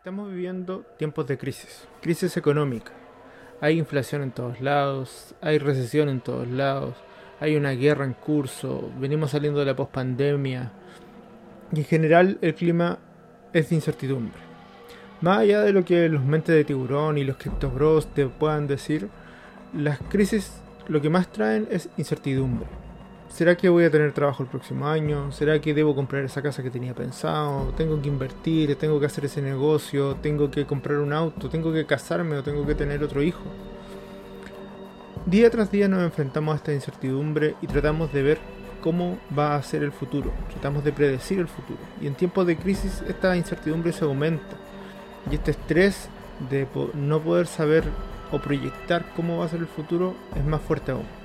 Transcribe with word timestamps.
Estamos 0.00 0.30
viviendo 0.30 0.86
tiempos 0.96 1.26
de 1.26 1.36
crisis, 1.36 1.86
crisis 2.00 2.34
económica. 2.38 2.90
Hay 3.60 3.78
inflación 3.78 4.22
en 4.22 4.30
todos 4.30 4.62
lados, 4.62 5.34
hay 5.42 5.58
recesión 5.58 6.08
en 6.08 6.22
todos 6.22 6.48
lados, 6.48 6.94
hay 7.38 7.54
una 7.54 7.72
guerra 7.72 8.06
en 8.06 8.14
curso, 8.14 8.90
venimos 8.98 9.32
saliendo 9.32 9.60
de 9.60 9.66
la 9.66 9.76
pospandemia 9.76 10.72
y 11.70 11.80
en 11.80 11.84
general 11.84 12.38
el 12.40 12.54
clima 12.54 12.98
es 13.52 13.68
de 13.68 13.74
incertidumbre. 13.74 14.40
Más 15.20 15.40
allá 15.40 15.60
de 15.60 15.74
lo 15.74 15.84
que 15.84 16.08
los 16.08 16.24
mentes 16.24 16.54
de 16.54 16.64
tiburón 16.64 17.18
y 17.18 17.24
los 17.24 17.36
criptobros 17.36 18.06
te 18.14 18.26
puedan 18.26 18.66
decir, 18.66 19.10
las 19.74 19.98
crisis 20.08 20.62
lo 20.88 21.02
que 21.02 21.10
más 21.10 21.30
traen 21.30 21.68
es 21.70 21.90
incertidumbre. 21.98 22.89
¿Será 23.30 23.56
que 23.56 23.68
voy 23.68 23.84
a 23.84 23.90
tener 23.90 24.12
trabajo 24.12 24.42
el 24.42 24.48
próximo 24.48 24.88
año? 24.88 25.30
¿Será 25.30 25.60
que 25.60 25.72
debo 25.72 25.94
comprar 25.94 26.24
esa 26.24 26.42
casa 26.42 26.64
que 26.64 26.70
tenía 26.70 26.94
pensado? 26.94 27.72
¿Tengo 27.76 28.02
que 28.02 28.08
invertir? 28.08 28.74
¿Tengo 28.76 28.98
que 28.98 29.06
hacer 29.06 29.24
ese 29.24 29.40
negocio? 29.40 30.16
¿Tengo 30.16 30.50
que 30.50 30.66
comprar 30.66 30.98
un 30.98 31.12
auto? 31.12 31.48
¿Tengo 31.48 31.72
que 31.72 31.86
casarme 31.86 32.36
o 32.36 32.42
tengo 32.42 32.66
que 32.66 32.74
tener 32.74 33.02
otro 33.04 33.22
hijo? 33.22 33.40
Día 35.26 35.48
tras 35.48 35.70
día 35.70 35.86
nos 35.86 36.02
enfrentamos 36.02 36.52
a 36.52 36.56
esta 36.56 36.74
incertidumbre 36.74 37.54
y 37.62 37.68
tratamos 37.68 38.12
de 38.12 38.22
ver 38.24 38.38
cómo 38.82 39.18
va 39.38 39.54
a 39.54 39.62
ser 39.62 39.84
el 39.84 39.92
futuro. 39.92 40.32
Tratamos 40.50 40.82
de 40.82 40.92
predecir 40.92 41.38
el 41.38 41.48
futuro. 41.48 41.78
Y 42.00 42.08
en 42.08 42.16
tiempos 42.16 42.46
de 42.48 42.56
crisis 42.56 43.02
esta 43.08 43.36
incertidumbre 43.36 43.92
se 43.92 44.04
aumenta. 44.04 44.56
Y 45.30 45.36
este 45.36 45.52
estrés 45.52 46.08
de 46.50 46.66
no 46.94 47.20
poder 47.20 47.46
saber 47.46 47.84
o 48.32 48.40
proyectar 48.40 49.06
cómo 49.14 49.38
va 49.38 49.44
a 49.44 49.48
ser 49.48 49.60
el 49.60 49.68
futuro 49.68 50.14
es 50.34 50.44
más 50.44 50.60
fuerte 50.60 50.90
aún. 50.90 51.19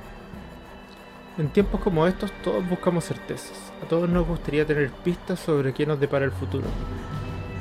En 1.37 1.49
tiempos 1.49 1.81
como 1.81 2.07
estos 2.07 2.31
todos 2.43 2.67
buscamos 2.69 3.03
certezas. 3.03 3.73
A 3.83 3.89
todos 3.89 4.09
nos 4.09 4.25
gustaría 4.25 4.65
tener 4.65 4.89
pistas 4.89 5.37
sobre 5.37 5.73
qué 5.73 5.85
nos 5.85 5.99
depara 5.99 6.23
el 6.23 6.31
futuro. 6.31 6.65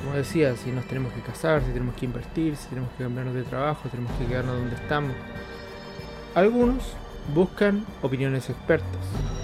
Como 0.05 0.17
decía, 0.17 0.55
si 0.55 0.71
nos 0.71 0.85
tenemos 0.85 1.13
que 1.13 1.21
casar, 1.23 1.61
si 1.61 1.73
tenemos 1.73 1.97
que 1.97 2.05
invertir, 2.05 2.55
si 2.55 2.69
tenemos 2.69 2.91
que 2.93 3.03
cambiarnos 3.03 3.35
de 3.35 3.43
trabajo, 3.43 3.81
si 3.83 3.89
tenemos 3.89 4.13
que 4.13 4.27
quedarnos 4.27 4.59
donde 4.59 4.77
estamos. 4.77 5.17
Algunos 6.37 6.93
buscan 7.35 7.85
opiniones 8.03 8.49
expertas, 8.49 9.01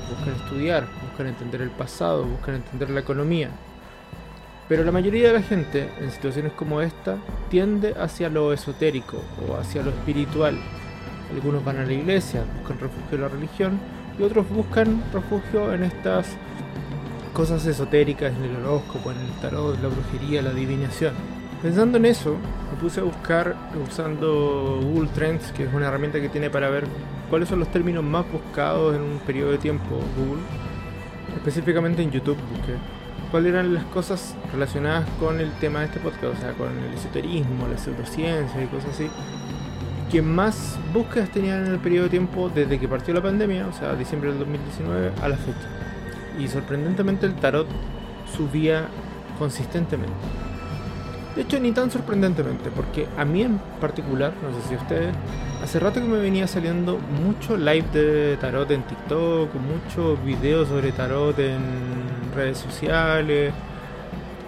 buscan 0.09 0.35
estudiar, 0.37 0.87
buscan 1.09 1.27
entender 1.27 1.63
el 1.63 1.71
pasado, 1.71 2.23
buscan 2.23 2.55
entender 2.55 2.91
la 2.91 3.01
economía. 3.01 3.51
Pero 4.69 4.85
la 4.85 4.93
mayoría 4.93 5.33
de 5.33 5.35
la 5.41 5.43
gente 5.43 5.89
en 5.99 6.13
situaciones 6.13 6.53
como 6.53 6.81
esta 6.83 7.17
tiende 7.49 7.97
hacia 7.99 8.29
lo 8.29 8.53
esotérico 8.53 9.21
o 9.49 9.57
hacia 9.57 9.83
lo 9.83 9.91
espiritual. 9.91 10.57
Algunos 11.33 11.65
van 11.65 11.79
a 11.79 11.85
la 11.85 11.93
iglesia, 11.93 12.45
buscan 12.61 12.79
refugio 12.79 13.17
en 13.17 13.21
la 13.23 13.29
religión, 13.29 14.00
y 14.21 14.23
otros 14.23 14.49
buscan 14.51 15.03
refugio 15.13 15.73
en 15.73 15.85
estas 15.85 16.37
cosas 17.33 17.65
esotéricas, 17.65 18.33
en 18.37 18.45
el 18.45 18.57
horóscopo, 18.57 19.11
en 19.13 19.19
el 19.19 19.31
tarot, 19.41 19.81
la 19.81 19.89
brujería, 19.89 20.43
la 20.43 20.51
adivinación. 20.51 21.15
Pensando 21.63 21.97
en 21.97 22.05
eso, 22.05 22.37
me 22.71 22.79
puse 22.79 23.01
a 23.01 23.05
buscar 23.05 23.57
usando 23.87 24.81
Google 24.83 25.09
Trends, 25.15 25.53
que 25.53 25.65
es 25.65 25.73
una 25.73 25.89
herramienta 25.89 26.21
que 26.21 26.29
tiene 26.29 26.51
para 26.51 26.69
ver 26.69 26.85
cuáles 27.31 27.49
son 27.49 27.61
los 27.61 27.71
términos 27.71 28.05
más 28.05 28.31
buscados 28.31 28.95
en 28.95 29.03
un 29.03 29.19
periodo 29.21 29.53
de 29.53 29.59
tiempo 29.59 30.01
Google. 30.17 30.43
Específicamente 31.37 32.03
en 32.03 32.11
YouTube 32.11 32.39
busqué 32.51 32.75
cuáles 33.31 33.53
eran 33.53 33.73
las 33.73 33.85
cosas 33.85 34.35
relacionadas 34.53 35.09
con 35.19 35.41
el 35.41 35.51
tema 35.61 35.81
de 35.81 35.87
este 35.87 36.01
podcast, 36.01 36.25
o 36.25 36.37
sea, 36.37 36.53
con 36.53 36.77
el 36.77 36.95
esoterismo, 36.95 37.69
la 37.69 37.79
pseudociencia 37.79 38.63
y 38.63 38.67
cosas 38.67 38.91
así 38.91 39.09
que 40.11 40.23
más 40.23 40.79
búsquedas 40.93 41.31
tenían 41.31 41.67
en 41.67 41.73
el 41.73 41.79
periodo 41.79 42.05
de 42.05 42.11
tiempo 42.11 42.51
desde 42.53 42.79
que 42.79 42.89
partió 42.89 43.15
la 43.15 43.23
pandemia, 43.23 43.67
o 43.67 43.73
sea, 43.73 43.95
diciembre 43.95 44.31
del 44.31 44.41
2019 44.41 45.13
a 45.23 45.29
la 45.29 45.37
fecha. 45.37 45.69
Y 46.39 46.49
sorprendentemente 46.49 47.27
el 47.27 47.35
tarot 47.35 47.67
subía 48.37 48.89
consistentemente. 49.39 50.15
De 51.37 51.43
hecho, 51.43 51.61
ni 51.61 51.71
tan 51.71 51.91
sorprendentemente, 51.91 52.71
porque 52.75 53.07
a 53.17 53.25
mí 53.25 53.43
en 53.43 53.59
particular, 53.81 54.33
no 54.43 54.53
sé 54.61 54.69
si 54.69 54.75
a 54.75 54.79
ustedes, 54.79 55.15
hace 55.63 55.79
rato 55.79 56.01
que 56.01 56.07
me 56.07 56.19
venía 56.19 56.49
saliendo 56.49 56.99
mucho 56.99 57.57
live 57.57 57.87
de 57.93 58.37
tarot 58.41 58.69
en 58.73 58.83
TikTok, 58.83 59.51
muchos 59.55 60.25
videos 60.25 60.69
sobre 60.69 60.91
tarot 60.91 61.39
en 61.39 61.61
redes 62.35 62.59
sociales. 62.59 63.53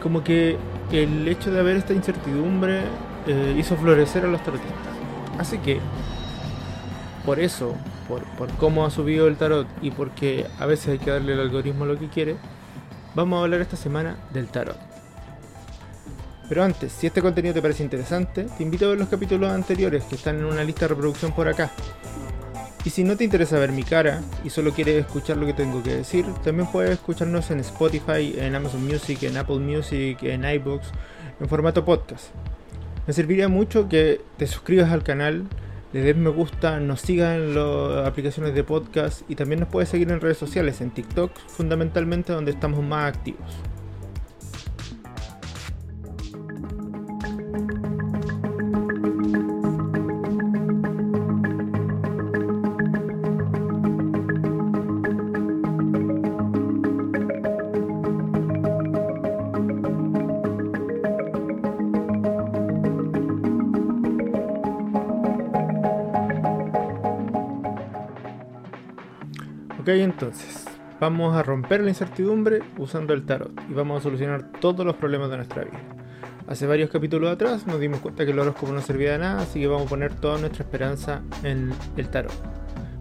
Como 0.02 0.24
que 0.24 0.56
el 0.90 1.28
hecho 1.28 1.52
de 1.52 1.60
haber 1.60 1.76
esta 1.76 1.92
incertidumbre 1.92 2.80
eh, 3.28 3.54
hizo 3.56 3.76
florecer 3.76 4.24
a 4.24 4.28
los 4.28 4.42
tarotistas. 4.42 4.91
Así 5.38 5.58
que, 5.58 5.80
por 7.24 7.40
eso, 7.40 7.74
por, 8.08 8.50
cómo 8.56 8.84
ha 8.84 8.90
subido 8.90 9.28
el 9.28 9.36
tarot 9.36 9.66
y 9.80 9.90
porque 9.90 10.46
a 10.58 10.66
veces 10.66 10.88
hay 10.88 10.98
que 10.98 11.10
darle 11.10 11.32
al 11.34 11.40
algoritmo 11.40 11.84
lo 11.84 11.98
que 11.98 12.08
quiere, 12.08 12.36
vamos 13.14 13.40
a 13.40 13.44
hablar 13.44 13.60
esta 13.60 13.76
semana 13.76 14.16
del 14.32 14.48
tarot. 14.48 14.78
Pero 16.48 16.64
antes, 16.64 16.92
si 16.92 17.06
este 17.06 17.22
contenido 17.22 17.54
te 17.54 17.62
parece 17.62 17.82
interesante, 17.82 18.44
te 18.44 18.62
invito 18.62 18.84
a 18.84 18.88
ver 18.90 18.98
los 18.98 19.08
capítulos 19.08 19.50
anteriores 19.50 20.04
que 20.04 20.16
están 20.16 20.38
en 20.38 20.44
una 20.44 20.64
lista 20.64 20.82
de 20.82 20.88
reproducción 20.88 21.32
por 21.32 21.48
acá. 21.48 21.70
Y 22.84 22.90
si 22.90 23.04
no 23.04 23.16
te 23.16 23.24
interesa 23.24 23.58
ver 23.58 23.70
mi 23.70 23.84
cara 23.84 24.20
y 24.44 24.50
solo 24.50 24.72
quieres 24.72 25.06
escuchar 25.06 25.36
lo 25.36 25.46
que 25.46 25.54
tengo 25.54 25.82
que 25.82 25.94
decir, 25.94 26.26
también 26.42 26.68
puedes 26.70 26.90
escucharnos 26.90 27.50
en 27.52 27.60
Spotify, 27.60 28.34
en 28.36 28.54
Amazon 28.56 28.84
Music, 28.84 29.22
en 29.22 29.36
Apple 29.36 29.60
Music, 29.60 30.18
en 30.24 30.44
iBooks, 30.44 30.88
en 31.40 31.48
formato 31.48 31.84
podcast. 31.84 32.26
Me 33.12 33.16
serviría 33.16 33.48
mucho 33.48 33.90
que 33.90 34.22
te 34.38 34.46
suscribas 34.46 34.90
al 34.90 35.02
canal, 35.02 35.46
le 35.92 36.00
des 36.00 36.16
me 36.16 36.30
gusta, 36.30 36.80
nos 36.80 37.02
sigas 37.02 37.36
en 37.36 37.54
las 37.54 38.06
aplicaciones 38.06 38.54
de 38.54 38.64
podcast 38.64 39.30
y 39.30 39.34
también 39.34 39.60
nos 39.60 39.68
puedes 39.68 39.90
seguir 39.90 40.10
en 40.10 40.18
redes 40.18 40.38
sociales, 40.38 40.80
en 40.80 40.92
TikTok 40.92 41.30
fundamentalmente 41.46 42.32
donde 42.32 42.52
estamos 42.52 42.82
más 42.82 43.14
activos. 43.14 43.54
Ok, 69.82 69.88
entonces, 69.88 70.64
vamos 71.00 71.34
a 71.34 71.42
romper 71.42 71.80
la 71.80 71.88
incertidumbre 71.88 72.60
usando 72.78 73.14
el 73.14 73.26
tarot 73.26 73.50
y 73.68 73.72
vamos 73.72 73.98
a 73.98 74.02
solucionar 74.04 74.52
todos 74.60 74.86
los 74.86 74.94
problemas 74.94 75.28
de 75.28 75.38
nuestra 75.38 75.64
vida. 75.64 75.80
Hace 76.46 76.68
varios 76.68 76.88
capítulos 76.88 77.32
atrás 77.32 77.66
nos 77.66 77.80
dimos 77.80 77.98
cuenta 77.98 78.24
que 78.24 78.30
el 78.30 78.38
horóscopo 78.38 78.72
no 78.72 78.80
servía 78.80 79.10
de 79.10 79.18
nada, 79.18 79.42
así 79.42 79.58
que 79.58 79.66
vamos 79.66 79.86
a 79.86 79.90
poner 79.90 80.14
toda 80.14 80.38
nuestra 80.38 80.62
esperanza 80.62 81.22
en 81.42 81.72
el 81.96 82.08
tarot. 82.10 82.32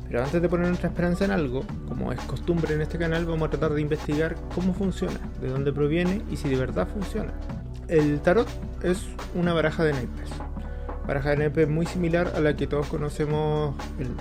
Pero 0.07 0.23
antes 0.23 0.41
de 0.41 0.49
poner 0.49 0.69
nuestra 0.69 0.89
esperanza 0.89 1.25
en 1.25 1.29
algo, 1.29 1.63
como 1.87 2.11
es 2.11 2.19
costumbre 2.21 2.73
en 2.73 2.81
este 2.81 2.97
canal, 2.97 3.27
vamos 3.27 3.49
a 3.49 3.51
tratar 3.51 3.73
de 3.73 3.81
investigar 3.81 4.35
cómo 4.55 4.73
funciona, 4.73 5.19
de 5.39 5.49
dónde 5.49 5.71
proviene 5.71 6.23
y 6.31 6.35
si 6.37 6.49
de 6.49 6.55
verdad 6.55 6.87
funciona. 6.87 7.31
El 7.89 8.21
tarot 8.21 8.47
es 8.81 9.05
una 9.35 9.53
baraja 9.53 9.83
de 9.83 9.93
naipes 9.93 10.31
baraja 11.07 11.31
de 11.31 11.37
naipes 11.37 11.67
muy 11.67 11.85
similar 11.85 12.33
a 12.35 12.39
la 12.39 12.55
que 12.55 12.67
todos 12.67 12.87
conocemos 12.87 13.75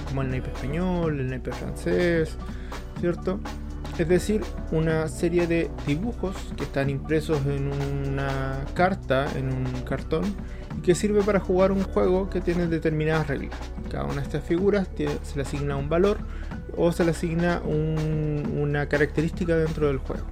como 0.07 0.23
el 0.23 0.31
naipe 0.31 0.51
español, 0.51 1.21
el 1.21 1.29
naipe 1.29 1.53
francés, 1.53 2.37
¿cierto? 3.01 3.41
Es 3.99 4.09
decir, 4.09 4.41
una 4.73 5.09
serie 5.09 5.47
de 5.47 5.71
dibujos 5.87 6.35
que 6.57 6.65
están 6.65 6.89
impresos 6.89 7.45
en 7.45 7.71
una 8.09 8.65
carta, 8.73 9.27
en 9.37 9.53
un 9.53 9.65
cartón, 9.83 10.25
y 10.79 10.81
que 10.81 10.95
sirve 10.95 11.23
para 11.23 11.39
jugar 11.39 11.71
un 11.71 11.83
juego 11.83 12.31
que 12.31 12.41
tiene 12.41 12.67
determinadas 12.67 13.27
reglas. 13.27 13.59
Cada 13.91 14.05
una 14.05 14.17
de 14.17 14.23
estas 14.23 14.45
figuras 14.45 14.89
se 14.97 15.37
le 15.37 15.43
asigna 15.43 15.77
un 15.77 15.91
valor 15.91 16.19
o 16.77 16.93
se 16.93 17.05
le 17.05 17.11
asigna 17.11 17.61
una 17.61 18.89
característica 18.89 19.57
dentro 19.57 19.89
del 19.89 19.99
juego. 19.99 20.25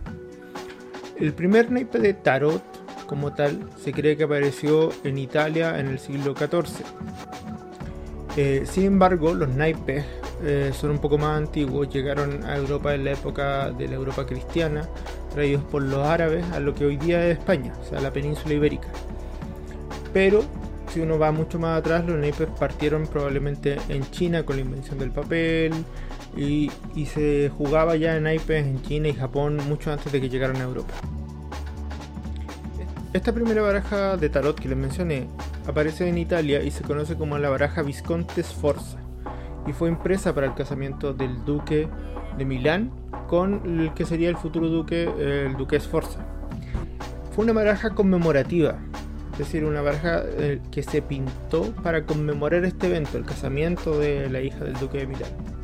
El 1.17 1.35
primer 1.35 1.71
naipe 1.71 1.99
de 1.99 2.15
tarot 2.15 2.63
como 3.09 3.33
tal 3.33 3.69
se 3.83 3.93
cree 3.93 4.17
que 4.17 4.25
apareció 4.25 4.91
en 5.03 5.19
Italia 5.19 5.81
en 5.81 5.89
el 5.89 5.99
siglo 5.99 6.35
XIV. 6.37 6.85
Eh, 8.37 8.65
sin 8.67 8.85
embargo, 8.85 9.35
los 9.35 9.49
naipes 9.49 10.05
eh, 10.45 10.71
son 10.73 10.91
un 10.91 10.99
poco 10.99 11.19
más 11.19 11.37
antiguos, 11.37 11.89
llegaron 11.89 12.45
a 12.45 12.57
Europa 12.57 12.95
en 12.95 13.05
la 13.05 13.13
época 13.13 13.73
de 13.73 13.89
la 13.89 13.95
Europa 13.95 14.27
cristiana, 14.27 14.89
traídos 15.35 15.65
por 15.65 15.83
los 15.83 16.07
árabes 16.07 16.45
a 16.53 16.61
lo 16.61 16.75
que 16.75 16.85
hoy 16.85 16.97
día 16.97 17.27
es 17.27 17.39
España, 17.39 17.73
o 17.81 17.85
sea, 17.85 18.01
la 18.01 18.13
península 18.13 18.55
ibérica. 18.55 18.89
Pero 20.13 20.45
si 20.93 21.01
uno 21.01 21.19
va 21.19 21.33
mucho 21.33 21.59
más 21.59 21.81
atrás, 21.81 22.07
los 22.07 22.17
naipes 22.17 22.49
partieron 22.61 23.07
probablemente 23.07 23.79
en 23.89 24.09
China 24.11 24.45
con 24.45 24.57
la 24.57 24.63
invención 24.63 24.99
del 24.99 25.11
papel 25.11 25.73
y, 26.37 26.71
y 26.95 27.07
se 27.07 27.51
jugaba 27.57 27.97
ya 27.97 28.17
en 28.17 28.25
naipes 28.25 28.65
en 28.65 28.81
China 28.83 29.09
y 29.09 29.15
Japón 29.15 29.59
mucho 29.69 29.91
antes 29.91 30.13
de 30.13 30.21
que 30.21 30.29
llegaran 30.29 30.57
a 30.57 30.65
Europa. 30.65 30.95
Esta 33.13 33.33
primera 33.33 33.63
baraja 33.63 34.17
de 34.17 34.29
tarot 34.29 34.61
que 34.61 34.69
les 34.69 34.77
mencioné 34.77 35.29
aparece 35.67 36.09
en 36.09 36.19
Italia 36.19 36.63
y 36.63 36.71
se 36.71 36.85
conoce 36.85 37.17
como 37.17 37.39
la 37.39 37.49
baraja 37.49 37.83
Visconte 37.83 38.43
Sforza 38.43 38.99
y 39.67 39.73
fue 39.73 39.89
impresa 39.89 40.35
para 40.35 40.47
el 40.47 40.55
casamiento 40.55 41.15
del 41.15 41.45
duque 41.45 41.89
de 42.37 42.45
Milán 42.45 42.91
con 43.27 43.81
el 43.81 43.95
que 43.95 44.05
sería 44.05 44.29
el 44.29 44.37
futuro 44.37 44.69
duque, 44.69 45.11
el 45.19 45.57
duque 45.57 45.81
Sforza. 45.81 46.21
Fue 47.35 47.45
una 47.45 47.55
baraja 47.55 47.91
conmemorativa 47.95 48.79
es 49.39 49.47
decir, 49.47 49.65
una 49.65 49.83
baraja 49.83 50.25
eh, 50.25 50.61
que 50.73 50.83
se 50.83 51.01
pintó 51.01 51.73
para 51.85 52.05
conmemorar 52.05 52.65
este 52.65 52.89
evento, 52.89 53.17
el 53.17 53.25
casamiento 53.25 53.97
de 53.97 54.29
la 54.29 54.41
hija 54.41 54.65
del 54.65 54.75
duque 54.75 54.99
de 54.99 55.07
Milán. 55.07 55.58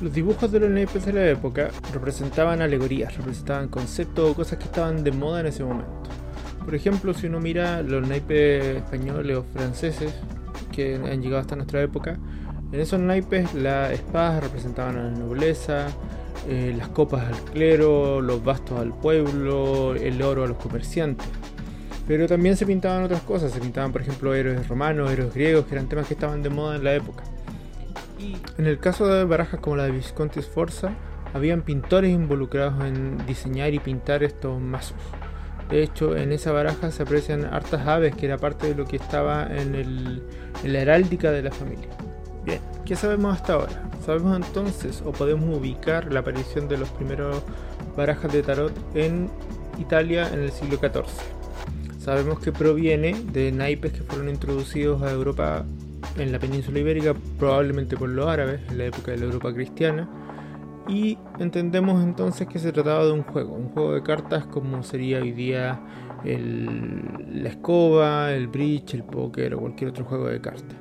Los 0.00 0.14
dibujos 0.14 0.50
de 0.50 0.60
los 0.60 0.70
naipes 0.70 1.04
de 1.04 1.12
la 1.12 1.28
época 1.28 1.70
representaban 1.92 2.62
alegorías, 2.62 3.14
representaban 3.18 3.68
conceptos 3.68 4.30
o 4.30 4.34
cosas 4.34 4.58
que 4.58 4.64
estaban 4.64 5.04
de 5.04 5.12
moda 5.12 5.40
en 5.40 5.46
ese 5.46 5.62
momento. 5.62 6.08
Por 6.64 6.74
ejemplo, 6.74 7.12
si 7.12 7.26
uno 7.26 7.38
mira 7.38 7.82
los 7.82 8.08
naipes 8.08 8.76
españoles 8.76 9.36
o 9.36 9.44
franceses 9.52 10.14
que 10.72 10.94
han 10.94 11.20
llegado 11.20 11.42
hasta 11.42 11.54
nuestra 11.54 11.82
época, 11.82 12.16
en 12.72 12.80
esos 12.80 12.98
naipes 12.98 13.52
las 13.52 13.92
espadas 13.92 14.42
representaban 14.42 14.96
a 14.96 15.02
la 15.02 15.10
nobleza, 15.10 15.88
eh, 16.48 16.74
las 16.78 16.88
copas 16.88 17.26
al 17.26 17.38
clero, 17.52 18.22
los 18.22 18.42
bastos 18.42 18.80
al 18.80 18.94
pueblo, 18.94 19.94
el 19.94 20.22
oro 20.22 20.44
a 20.44 20.46
los 20.46 20.56
comerciantes. 20.56 21.26
Pero 22.06 22.26
también 22.26 22.56
se 22.56 22.64
pintaban 22.64 23.02
otras 23.02 23.20
cosas, 23.20 23.52
se 23.52 23.60
pintaban 23.60 23.92
por 23.92 24.00
ejemplo 24.00 24.34
héroes 24.34 24.66
romanos, 24.66 25.10
héroes 25.10 25.34
griegos, 25.34 25.66
que 25.66 25.74
eran 25.74 25.90
temas 25.90 26.06
que 26.06 26.14
estaban 26.14 26.42
de 26.42 26.48
moda 26.48 26.76
en 26.76 26.84
la 26.84 26.94
época. 26.94 27.22
En 28.58 28.66
el 28.66 28.78
caso 28.78 29.06
de 29.06 29.24
barajas 29.24 29.60
como 29.60 29.76
la 29.76 29.84
de 29.84 29.92
Visconti 29.92 30.40
Sforza, 30.42 30.92
habían 31.32 31.62
pintores 31.62 32.10
involucrados 32.10 32.84
en 32.84 33.24
diseñar 33.26 33.72
y 33.74 33.78
pintar 33.78 34.22
estos 34.22 34.60
mazos. 34.60 34.96
De 35.70 35.82
hecho, 35.82 36.16
en 36.16 36.32
esa 36.32 36.50
baraja 36.50 36.90
se 36.90 37.04
aprecian 37.04 37.44
hartas 37.44 37.86
aves, 37.86 38.14
que 38.16 38.26
era 38.26 38.38
parte 38.38 38.66
de 38.66 38.74
lo 38.74 38.84
que 38.84 38.96
estaba 38.96 39.46
en, 39.46 39.76
el, 39.76 40.22
la 40.64 40.80
heráldica 40.80 41.30
de 41.30 41.42
la 41.42 41.52
familia. 41.52 41.88
Bien, 42.44 42.60
¿qué 42.84 42.96
sabemos 42.96 43.36
hasta 43.36 43.52
ahora? 43.52 43.88
Sabemos 44.04 44.36
entonces, 44.36 45.02
o 45.06 45.12
podemos 45.12 45.56
ubicar 45.56 46.12
la 46.12 46.20
aparición 46.20 46.66
de 46.68 46.78
los 46.78 46.88
primeros 46.88 47.42
barajas 47.96 48.32
de 48.32 48.42
tarot 48.42 48.72
en 48.94 49.30
Italia 49.78 50.28
en 50.32 50.40
el 50.40 50.50
siglo 50.50 50.78
XIV. 50.78 51.04
Sabemos 52.00 52.40
que 52.40 52.50
proviene 52.50 53.14
de 53.32 53.52
naipes 53.52 53.92
que 53.92 54.02
fueron 54.02 54.28
introducidos 54.28 55.02
a 55.02 55.12
Europa 55.12 55.64
en 56.16 56.32
la 56.32 56.38
península 56.38 56.78
ibérica, 56.78 57.14
probablemente 57.38 57.96
por 57.96 58.08
los 58.08 58.26
árabes, 58.26 58.60
en 58.70 58.78
la 58.78 58.86
época 58.86 59.12
de 59.12 59.18
la 59.18 59.24
Europa 59.24 59.52
cristiana, 59.52 60.08
y 60.88 61.18
entendemos 61.38 62.02
entonces 62.02 62.48
que 62.48 62.58
se 62.58 62.72
trataba 62.72 63.04
de 63.04 63.12
un 63.12 63.22
juego, 63.22 63.54
un 63.54 63.68
juego 63.68 63.94
de 63.94 64.02
cartas 64.02 64.46
como 64.46 64.82
sería 64.82 65.20
hoy 65.20 65.32
día 65.32 65.80
la 66.24 67.48
escoba, 67.48 68.32
el 68.32 68.48
bridge, 68.48 68.94
el 68.94 69.04
póker 69.04 69.54
o 69.54 69.60
cualquier 69.60 69.90
otro 69.90 70.04
juego 70.04 70.26
de 70.26 70.40
cartas. 70.40 70.76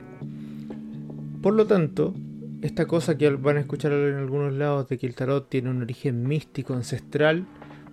Por 1.42 1.54
lo 1.54 1.66
tanto, 1.66 2.14
esta 2.62 2.86
cosa 2.88 3.18
que 3.18 3.30
van 3.30 3.58
a 3.58 3.62
escuchar 3.62 3.94
en 3.94 4.16
algunos 4.16 4.54
lados 4.54 4.90
de 4.90 4.98
que 4.98 5.08
el 5.08 5.16
tarot 5.16 5.48
tiene 5.48 5.70
un 5.70 5.82
origen 5.82 6.28
místico, 6.28 6.74
ancestral, 6.74 7.46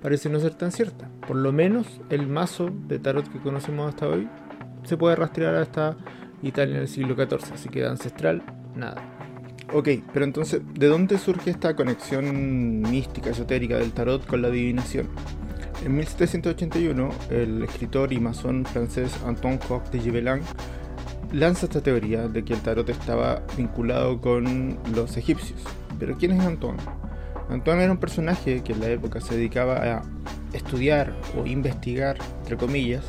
parece 0.02 0.28
no 0.28 0.40
ser 0.40 0.54
tan 0.54 0.72
cierta. 0.72 1.08
Por 1.26 1.36
lo 1.36 1.52
menos 1.52 2.00
el 2.10 2.26
mazo 2.26 2.70
de 2.88 2.98
tarot 2.98 3.28
que 3.30 3.38
conocemos 3.38 3.88
hasta 3.88 4.08
hoy 4.08 4.28
se 4.82 4.96
puede 4.96 5.16
rastrear 5.16 5.54
hasta 5.54 5.96
Italia 6.42 6.76
en 6.76 6.82
el 6.82 6.88
siglo 6.88 7.14
XIV, 7.14 7.52
así 7.54 7.68
que 7.68 7.80
de 7.80 7.88
ancestral, 7.88 8.42
nada. 8.74 9.02
Ok, 9.72 9.88
pero 10.12 10.24
entonces, 10.24 10.62
¿de 10.74 10.86
dónde 10.86 11.18
surge 11.18 11.50
esta 11.50 11.74
conexión 11.74 12.82
mística, 12.82 13.30
esotérica 13.30 13.76
del 13.78 13.92
tarot 13.92 14.24
con 14.24 14.42
la 14.42 14.48
adivinación? 14.48 15.08
En 15.84 15.96
1781, 15.96 17.10
el 17.30 17.62
escritor 17.64 18.12
y 18.12 18.20
masón 18.20 18.64
francés 18.64 19.18
Antoine 19.24 19.58
Coq 19.58 19.90
de 19.90 20.00
Gibelin 20.00 20.40
lanza 21.32 21.66
esta 21.66 21.82
teoría 21.82 22.28
de 22.28 22.44
que 22.44 22.54
el 22.54 22.60
tarot 22.60 22.88
estaba 22.88 23.42
vinculado 23.56 24.20
con 24.20 24.78
los 24.94 25.16
egipcios. 25.16 25.60
Pero 25.98 26.16
¿quién 26.16 26.32
es 26.32 26.46
Antoine? 26.46 26.78
Antoine 27.48 27.82
era 27.82 27.92
un 27.92 27.98
personaje 27.98 28.62
que 28.62 28.72
en 28.72 28.80
la 28.80 28.88
época 28.88 29.20
se 29.20 29.36
dedicaba 29.36 29.76
a 29.76 30.02
estudiar 30.52 31.12
o 31.36 31.46
investigar, 31.46 32.18
entre 32.40 32.56
comillas, 32.56 33.04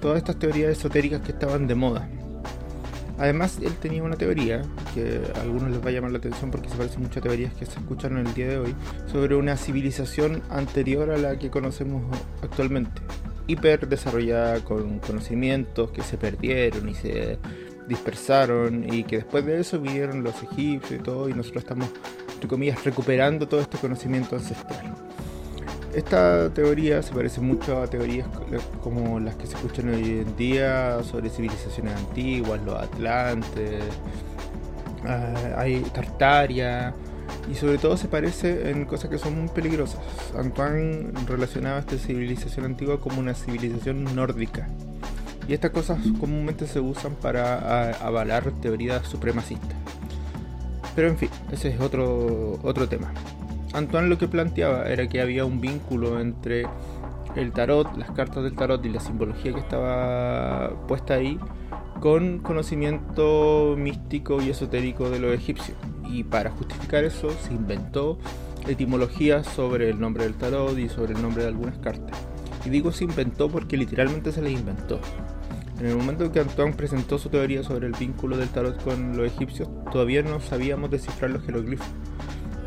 todas 0.00 0.18
estas 0.18 0.38
teorías 0.38 0.70
esotéricas 0.70 1.20
que 1.22 1.32
estaban 1.32 1.66
de 1.66 1.74
moda. 1.74 2.08
Además, 3.18 3.58
él 3.62 3.72
tenía 3.74 4.02
una 4.02 4.16
teoría 4.16 4.62
que 4.92 5.20
a 5.36 5.42
algunos 5.42 5.70
les 5.70 5.84
va 5.84 5.88
a 5.88 5.92
llamar 5.92 6.10
la 6.10 6.18
atención 6.18 6.50
porque 6.50 6.68
se 6.68 6.76
parece 6.76 6.98
mucho 6.98 7.20
a 7.20 7.22
teorías 7.22 7.54
que 7.54 7.64
se 7.64 7.78
escuchan 7.78 8.18
en 8.18 8.26
el 8.26 8.34
día 8.34 8.48
de 8.48 8.58
hoy, 8.58 8.74
sobre 9.10 9.36
una 9.36 9.56
civilización 9.56 10.42
anterior 10.50 11.10
a 11.10 11.16
la 11.16 11.38
que 11.38 11.50
conocemos 11.50 12.02
actualmente, 12.42 13.02
hiper 13.46 13.88
desarrollada 13.88 14.60
con 14.64 14.98
conocimientos 14.98 15.90
que 15.90 16.02
se 16.02 16.16
perdieron 16.16 16.88
y 16.88 16.94
se 16.94 17.38
dispersaron 17.86 18.92
y 18.92 19.04
que 19.04 19.16
después 19.16 19.44
de 19.44 19.60
eso 19.60 19.80
vinieron 19.80 20.24
los 20.24 20.42
egipcios 20.42 21.00
y 21.00 21.02
todo 21.02 21.28
y 21.28 21.34
nosotros 21.34 21.64
estamos, 21.64 21.90
entre 22.32 22.48
comillas, 22.48 22.82
recuperando 22.84 23.46
todo 23.46 23.60
este 23.60 23.78
conocimiento 23.78 24.36
ancestral. 24.36 24.93
Esta 25.94 26.52
teoría 26.52 27.02
se 27.02 27.12
parece 27.12 27.40
mucho 27.40 27.80
a 27.80 27.86
teorías 27.86 28.26
como 28.82 29.20
las 29.20 29.36
que 29.36 29.46
se 29.46 29.54
escuchan 29.54 29.94
hoy 29.94 30.24
en 30.26 30.36
día 30.36 30.98
sobre 31.04 31.30
civilizaciones 31.30 31.94
antiguas, 31.96 32.60
los 32.62 32.74
atlantes, 32.74 33.84
ah, 35.06 35.54
hay 35.56 35.80
Tartaria, 35.92 36.92
y 37.50 37.54
sobre 37.54 37.78
todo 37.78 37.96
se 37.96 38.08
parece 38.08 38.70
en 38.70 38.86
cosas 38.86 39.10
que 39.10 39.18
son 39.18 39.38
muy 39.38 39.48
peligrosas. 39.48 40.00
Antoine 40.36 41.12
relacionaba 41.26 41.78
esta 41.78 41.96
civilización 41.96 42.64
antigua 42.64 43.00
como 43.00 43.20
una 43.20 43.34
civilización 43.34 44.04
nórdica. 44.16 44.68
Y 45.46 45.52
estas 45.52 45.72
cosas 45.72 45.98
comúnmente 46.18 46.66
se 46.66 46.80
usan 46.80 47.14
para 47.14 47.92
avalar 48.04 48.50
teorías 48.62 49.06
supremacistas. 49.06 49.76
Pero 50.96 51.08
en 51.08 51.18
fin, 51.18 51.28
ese 51.52 51.68
es 51.68 51.80
otro, 51.80 52.58
otro 52.62 52.88
tema. 52.88 53.12
Antoine 53.74 54.08
lo 54.08 54.18
que 54.18 54.28
planteaba 54.28 54.84
era 54.84 55.08
que 55.08 55.20
había 55.20 55.44
un 55.44 55.60
vínculo 55.60 56.20
entre 56.20 56.64
el 57.34 57.52
tarot, 57.52 57.96
las 57.96 58.10
cartas 58.12 58.44
del 58.44 58.54
tarot 58.54 58.84
y 58.86 58.88
la 58.88 59.00
simbología 59.00 59.52
que 59.52 59.58
estaba 59.58 60.86
puesta 60.86 61.14
ahí 61.14 61.38
con 62.00 62.38
conocimiento 62.38 63.74
místico 63.76 64.40
y 64.40 64.50
esotérico 64.50 65.10
de 65.10 65.18
los 65.18 65.34
egipcios. 65.34 65.76
Y 66.08 66.22
para 66.22 66.50
justificar 66.50 67.02
eso 67.02 67.30
se 67.30 67.52
inventó 67.52 68.18
etimologías 68.68 69.46
sobre 69.46 69.90
el 69.90 69.98
nombre 69.98 70.24
del 70.24 70.34
tarot 70.34 70.78
y 70.78 70.88
sobre 70.88 71.14
el 71.14 71.20
nombre 71.20 71.42
de 71.42 71.48
algunas 71.48 71.76
cartas. 71.78 72.16
Y 72.64 72.70
digo 72.70 72.92
se 72.92 73.04
inventó 73.04 73.48
porque 73.48 73.76
literalmente 73.76 74.30
se 74.30 74.40
les 74.40 74.52
inventó. 74.52 75.00
En 75.80 75.86
el 75.86 75.96
momento 75.96 76.24
en 76.24 76.30
que 76.30 76.38
Antoine 76.38 76.74
presentó 76.74 77.18
su 77.18 77.28
teoría 77.28 77.64
sobre 77.64 77.88
el 77.88 77.94
vínculo 77.94 78.36
del 78.36 78.48
tarot 78.50 78.80
con 78.84 79.16
los 79.16 79.26
egipcios, 79.26 79.68
todavía 79.90 80.22
no 80.22 80.38
sabíamos 80.38 80.90
descifrar 80.90 81.32
los 81.32 81.42
jeroglifos. 81.42 81.88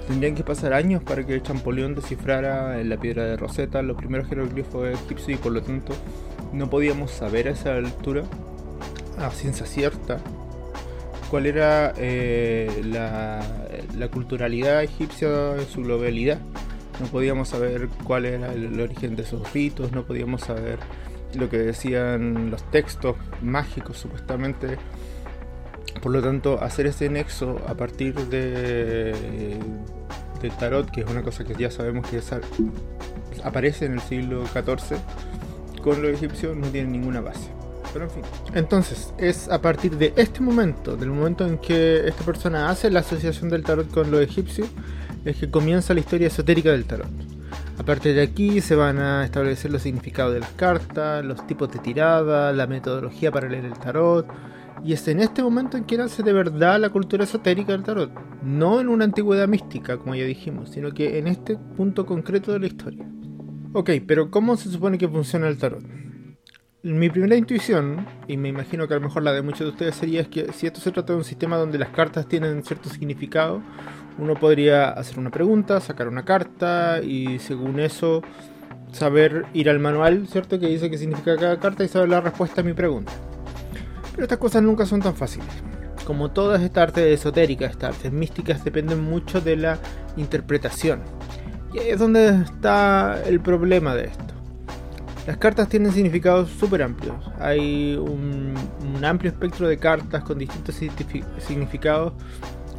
Tendrían 0.07 0.36
que 0.36 0.44
pasar 0.44 0.74
años 0.74 1.04
para 1.04 1.25
que 1.25 1.33
el 1.33 1.44
Champollion 1.44 1.94
descifrara 1.94 2.80
en 2.80 2.89
la 2.89 2.98
piedra 2.98 3.25
de 3.25 3.36
Rosetta 3.36 3.81
los 3.81 3.98
primeros 3.98 4.27
jeroglifos 4.30 4.88
egipcios 4.88 5.30
y 5.31 5.36
por 5.36 5.51
lo 5.51 5.62
tanto 5.62 5.94
no 6.54 6.69
podíamos 6.69 7.12
saber 7.12 7.50
a 7.50 7.51
esa 7.51 7.75
altura, 7.75 8.24
a 9.18 9.30
ciencia 9.31 9.65
cierta, 9.65 10.19
cuál 11.30 11.45
era 11.45 11.94
eh, 11.97 12.83
la, 12.85 13.42
la, 13.97 14.07
culturalidad 14.07 14.81
egipcia 14.81 15.56
en 15.56 15.68
su 15.68 15.81
globalidad. 15.81 16.40
No 17.02 17.07
podíamos 17.07 17.49
saber 17.49 17.90
cuál 18.04 18.26
era 18.26 18.54
el, 18.54 18.80
origen 18.80 19.16
de 19.16 19.23
esos 19.23 19.52
ritos, 19.54 19.92
no 19.92 20.04
podíamos 20.04 20.42
saber 20.42 20.80
lo 21.35 21.49
que 21.49 21.57
decían 21.57 22.49
los 22.49 22.64
textos 22.71 23.18
mágicos 23.42 23.97
supuestamente 23.97 24.78
por 26.01 26.11
lo 26.11 26.21
tanto, 26.21 26.61
hacer 26.61 26.87
ese 26.87 27.09
nexo 27.09 27.61
a 27.68 27.73
partir 27.75 28.16
de, 28.16 29.59
del 30.42 30.51
tarot, 30.57 30.89
que 30.89 31.01
es 31.01 31.09
una 31.09 31.23
cosa 31.23 31.44
que 31.44 31.56
ya 31.56 31.71
sabemos 31.71 32.07
que 32.09 32.21
aparece 33.44 33.85
en 33.85 33.94
el 33.94 34.01
siglo 34.01 34.45
XIV, 34.47 34.97
con 35.81 36.01
los 36.01 36.11
egipcios 36.11 36.56
no 36.56 36.68
tiene 36.68 36.92
ninguna 36.92 37.21
base. 37.21 37.49
Pero 37.94 38.06
en 38.06 38.11
fin. 38.11 38.23
Entonces, 38.54 39.13
es 39.18 39.47
a 39.49 39.61
partir 39.61 39.97
de 39.97 40.13
este 40.18 40.42
momento, 40.42 40.97
del 40.97 41.09
momento 41.09 41.45
en 41.45 41.57
que 41.57 42.07
esta 42.07 42.23
persona 42.23 42.69
hace 42.69 42.89
la 42.89 42.99
asociación 42.99 43.49
del 43.49 43.63
tarot 43.63 43.89
con 43.89 44.11
los 44.11 44.21
egipcios, 44.21 44.68
es 45.23 45.37
que 45.37 45.49
comienza 45.49 45.94
la 45.94 46.01
historia 46.01 46.27
esotérica 46.27 46.71
del 46.71 46.85
tarot. 46.85 47.07
A 47.80 47.83
partir 47.83 48.16
de 48.16 48.23
aquí 48.23 48.59
se 48.59 48.75
van 48.75 48.97
a 48.97 49.23
establecer 49.23 49.71
los 49.71 49.83
significados 49.83 50.33
de 50.33 50.39
las 50.39 50.49
cartas, 50.51 51.23
los 51.23 51.45
tipos 51.47 51.71
de 51.71 51.80
tirada, 51.80 52.51
la 52.51 52.68
metodología 52.68 53.31
para 53.31 53.47
leer 53.47 53.66
el 53.66 53.77
tarot, 53.77 54.27
y 54.84 54.94
es 54.94 55.07
en 55.07 55.19
este 55.19 55.44
momento 55.44 55.78
en 55.78 55.86
que 55.86 55.98
nace 55.98 56.24
de 56.24 56.34
verdad 56.34 56.80
la 56.80 56.90
cultura 56.90 57.24
esotérica 57.24 57.72
del 57.72 57.84
tarot. 57.84 58.12
No 58.44 58.80
en 58.80 58.90
una 58.90 59.06
antigüedad 59.06 59.48
mística, 59.48 59.98
como 59.98 60.16
ya 60.16 60.26
dijimos, 60.26 60.69
sino 60.69 60.92
que 60.94 61.18
en 61.18 61.28
este 61.28 61.57
punto 61.57 62.06
concreto 62.06 62.52
de 62.54 62.60
la 62.60 62.68
historia. 62.68 63.06
Ok, 63.74 63.92
pero 64.07 64.31
¿cómo 64.31 64.56
se 64.56 64.69
supone 64.69 64.98
que 64.98 65.07
funciona 65.07 65.48
el 65.48 65.57
tarot? 65.57 65.84
Mi 66.84 67.10
primera 67.10 67.36
intuición, 67.36 68.06
y 68.28 68.38
me 68.38 68.50
imagino 68.50 68.88
que 68.88 68.94
a 68.94 68.98
lo 68.98 69.04
mejor 69.04 69.24
la 69.24 69.34
de 69.34 69.42
muchos 69.42 69.62
de 69.62 69.69
ustedes 69.69 69.96
sería 69.96 70.22
es 70.22 70.28
que 70.28 70.54
si 70.54 70.68
esto 70.68 70.80
se 70.80 70.92
trata 70.92 71.14
de 71.14 71.19
un 71.19 71.26
sistema 71.26 71.57
donde 71.57 71.78
las 71.78 71.90
cartas 71.90 72.28
tienen 72.28 72.64
cierto 72.64 72.90
significado, 72.90 73.62
uno 74.18 74.36
podría 74.36 74.90
hacer 74.92 75.19
una 75.19 75.31
pregunta, 75.31 75.81
sacar 75.81 76.07
una 76.07 76.24
carta 76.24 77.02
y 77.04 77.40
según 77.40 77.80
eso 77.80 78.22
saber 78.92 79.46
ir 79.54 79.69
al 79.69 79.80
manual, 79.80 80.28
¿cierto? 80.28 80.60
Que 80.60 80.68
dice 80.68 80.90
qué 80.90 80.98
significa 80.98 81.36
cada 81.36 81.60
carta 81.60 81.84
y 81.84 81.88
saber 81.88 82.10
la 82.10 82.22
respuesta 82.22 82.62
a 82.62 82.64
mi 82.64 82.74
pregunta. 82.74 83.12
Pero 84.18 84.26
estas 84.26 84.40
cosas 84.40 84.64
nunca 84.64 84.88
son 84.88 85.00
tan 85.00 85.16
fáciles. 85.16 85.47
Como 86.04 86.31
todas 86.31 86.64
estas 86.64 86.88
artes 86.88 87.19
esotéricas, 87.19 87.69
estas 87.69 87.95
artes 87.95 88.12
místicas 88.12 88.64
dependen 88.64 89.04
mucho 89.04 89.42
de 89.42 89.56
la 89.56 89.78
interpretación. 90.16 91.02
Y 91.71 91.78
ahí 91.78 91.90
es 91.92 92.00
donde 92.00 92.30
está 92.30 93.21
el 93.28 93.40
problema 93.40 93.94
de 93.94 94.06
esto. 94.06 94.33
Las 95.28 95.38
cartas 95.38 95.69
tienen 95.69 95.92
significados 95.92 96.50
súper 96.50 96.81
amplios. 96.81 97.16
Hay 97.40 97.95
un, 97.95 98.56
amplio 99.04 99.30
espectro 99.30 99.68
de 99.68 99.78
cartas 99.78 100.24
con 100.24 100.40
distintos 100.40 100.74
significados 101.38 102.14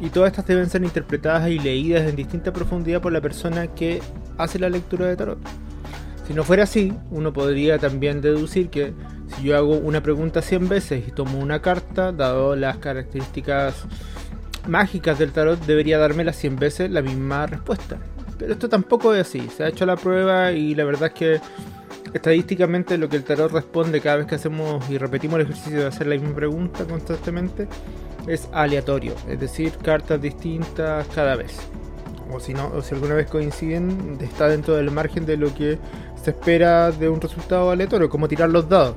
y 0.01 0.09
todas 0.09 0.31
estas 0.31 0.45
deben 0.45 0.69
ser 0.69 0.83
interpretadas 0.83 1.47
y 1.47 1.57
leídas 1.57 2.09
en 2.09 2.17
distinta 2.17 2.51
profundidad 2.51 2.99
por 2.99 3.13
la 3.13 3.21
persona 3.21 3.67
que 3.67 4.01
hace 4.37 4.59
la 4.59 4.67
lectura 4.67 5.05
de 5.05 5.15
tarot. 5.15 5.39
Si 6.27 6.33
no 6.33 6.43
fuera 6.43 6.63
así, 6.63 6.93
uno 7.11 7.31
podría 7.31 7.79
también 7.79 8.19
deducir 8.19 8.69
que 8.69 8.93
si 9.35 9.43
yo 9.43 9.57
hago 9.57 9.77
una 9.77 10.01
pregunta 10.01 10.41
100 10.41 10.69
veces 10.69 11.07
y 11.07 11.11
tomo 11.11 11.39
una 11.39 11.61
carta, 11.61 12.11
dado 12.11 12.55
las 12.55 12.77
características 12.77 13.85
mágicas 14.67 15.19
del 15.19 15.31
tarot, 15.31 15.59
debería 15.65 15.97
darme 15.97 16.23
las 16.23 16.35
100 16.37 16.55
veces 16.57 16.91
la 16.91 17.01
misma 17.01 17.45
respuesta. 17.45 17.97
Pero 18.37 18.53
esto 18.53 18.69
tampoco 18.69 19.13
es 19.13 19.27
así. 19.27 19.47
Se 19.55 19.63
ha 19.63 19.67
hecho 19.67 19.85
la 19.85 19.95
prueba 19.95 20.51
y 20.51 20.75
la 20.75 20.85
verdad 20.85 21.07
es 21.07 21.13
que 21.13 21.41
estadísticamente 22.13 22.97
lo 22.97 23.09
que 23.09 23.17
el 23.17 23.23
tarot 23.23 23.51
responde 23.51 24.01
cada 24.01 24.17
vez 24.17 24.27
que 24.27 24.35
hacemos 24.35 24.89
y 24.89 24.97
repetimos 24.97 25.35
el 25.35 25.45
ejercicio 25.45 25.79
de 25.79 25.87
hacer 25.87 26.07
la 26.07 26.15
misma 26.15 26.35
pregunta 26.35 26.85
constantemente 26.85 27.67
es 28.27 28.47
aleatorio, 28.51 29.13
es 29.27 29.39
decir, 29.39 29.73
cartas 29.81 30.21
distintas 30.21 31.07
cada 31.07 31.35
vez. 31.35 31.57
O 32.31 32.39
si 32.39 32.53
no, 32.53 32.67
o 32.67 32.81
si 32.81 32.93
alguna 32.93 33.15
vez 33.15 33.27
coinciden, 33.27 34.17
está 34.21 34.47
dentro 34.47 34.75
del 34.75 34.91
margen 34.91 35.25
de 35.25 35.35
lo 35.35 35.53
que 35.53 35.79
se 36.21 36.31
espera 36.31 36.91
de 36.91 37.09
un 37.09 37.19
resultado 37.19 37.71
aleatorio, 37.71 38.09
como 38.09 38.27
tirar 38.27 38.49
los 38.49 38.69
dados. 38.69 38.95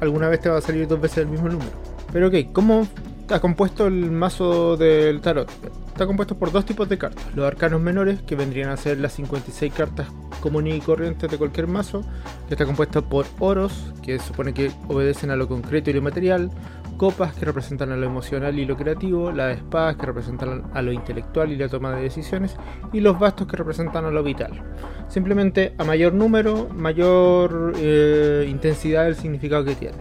Alguna 0.00 0.28
vez 0.28 0.40
te 0.40 0.48
va 0.48 0.58
a 0.58 0.60
salir 0.60 0.86
dos 0.86 1.00
veces 1.00 1.18
el 1.18 1.28
mismo 1.28 1.48
número. 1.48 1.70
Pero 2.12 2.28
ok, 2.28 2.34
¿cómo 2.52 2.86
está 3.20 3.40
compuesto 3.40 3.86
el 3.86 4.10
mazo 4.10 4.76
del 4.76 5.20
tarot? 5.20 5.50
Está 5.88 6.06
compuesto 6.06 6.36
por 6.36 6.52
dos 6.52 6.64
tipos 6.64 6.88
de 6.88 6.98
cartas. 6.98 7.24
Los 7.34 7.46
arcanos 7.46 7.80
menores, 7.80 8.20
que 8.22 8.34
vendrían 8.36 8.70
a 8.70 8.76
ser 8.76 8.98
las 8.98 9.12
56 9.12 9.72
cartas 9.72 10.08
comunes 10.40 10.76
y 10.76 10.80
corrientes 10.80 11.30
de 11.30 11.38
cualquier 11.38 11.68
mazo, 11.68 12.02
que 12.48 12.54
está 12.54 12.66
compuesto 12.66 13.02
por 13.08 13.24
oros, 13.38 13.92
que 14.02 14.18
supone 14.18 14.52
que 14.52 14.70
obedecen 14.88 15.30
a 15.30 15.36
lo 15.36 15.48
concreto 15.48 15.90
y 15.90 15.94
lo 15.94 16.02
material, 16.02 16.50
copas 16.96 17.34
que 17.34 17.44
representan 17.44 17.92
a 17.92 17.96
lo 17.96 18.06
emocional 18.06 18.58
y 18.58 18.64
lo 18.64 18.76
creativo, 18.76 19.32
las 19.32 19.58
espadas 19.58 19.96
que 19.96 20.06
representan 20.06 20.70
a 20.72 20.82
lo 20.82 20.92
intelectual 20.92 21.52
y 21.52 21.56
la 21.56 21.68
toma 21.68 21.94
de 21.94 22.02
decisiones, 22.02 22.56
y 22.92 23.00
los 23.00 23.18
bastos 23.18 23.46
que 23.46 23.56
representan 23.56 24.04
a 24.04 24.10
lo 24.10 24.22
vital. 24.22 24.62
Simplemente 25.08 25.74
a 25.78 25.84
mayor 25.84 26.14
número, 26.14 26.68
mayor 26.70 27.72
eh, 27.76 28.46
intensidad 28.48 29.04
del 29.04 29.16
significado 29.16 29.64
que 29.64 29.74
tiene. 29.74 29.98